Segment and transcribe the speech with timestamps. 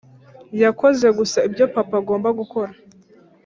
[0.63, 2.71] yakoze gusa ibyo papa agomba gukora